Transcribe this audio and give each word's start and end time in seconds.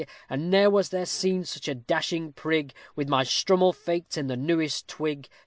_And 0.31 0.49
ne'er 0.49 0.67
was 0.67 0.89
there 0.89 1.05
seen 1.05 1.45
such 1.45 1.67
a 1.67 1.75
dashing 1.75 2.33
prig, 2.33 2.73
With 2.95 3.07
my 3.07 3.23
strummel 3.23 3.71
faked 3.71 4.17
in 4.17 4.25
the 4.25 4.35
newest 4.35 4.87
twig. 4.87 5.27